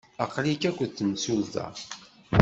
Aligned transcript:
Aql-ik 0.23 0.63
akked 0.69 0.91
temsulta? 0.97 1.65